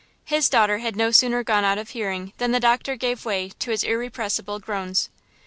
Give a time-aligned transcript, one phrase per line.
[0.25, 3.69] His daughter had no sooner gone out of hearing than the doctor gave way to
[3.69, 5.09] his irrepressible groans.